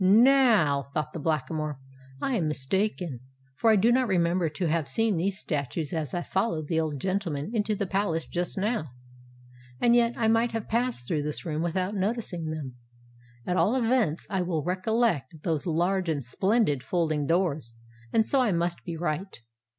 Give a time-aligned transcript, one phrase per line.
[0.03, 1.77] "Now," thought the Blackamoor,
[2.19, 3.19] "I am mistaken;
[3.55, 6.99] for I do not remember to have seen those statues as I followed the old
[6.99, 8.93] gentleman into the palace just now.
[9.79, 12.77] And yet I might have passed through this room without noticing them.
[13.45, 17.75] At all events, I well recollect those large and splendid folding doors;
[18.11, 19.39] and so I must be right."